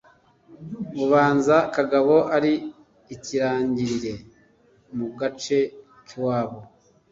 Ubanza 1.03 1.55
kagabo 1.75 2.15
ari 2.35 2.53
ikirangirire 3.15 4.13
mugace 4.97 5.57
kiwabo. 6.07 6.59